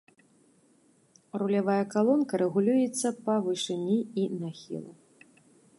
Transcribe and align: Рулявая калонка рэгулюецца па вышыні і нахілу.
Рулявая 1.41 1.85
калонка 1.93 2.33
рэгулюецца 2.45 3.07
па 3.29 3.35
вышыні 3.49 3.99
і 4.23 4.27
нахілу. 4.41 4.93